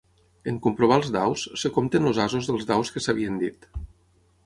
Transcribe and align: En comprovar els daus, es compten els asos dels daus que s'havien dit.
En 0.51 0.55
comprovar 0.67 0.97
els 1.01 1.11
daus, 1.17 1.45
es 1.59 1.67
compten 1.77 2.11
els 2.13 2.25
asos 2.25 2.51
dels 2.51 2.69
daus 2.73 2.95
que 2.97 3.07
s'havien 3.07 3.41
dit. 3.47 3.73